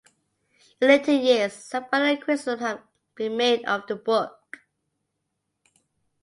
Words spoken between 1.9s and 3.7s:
further criticisms have been made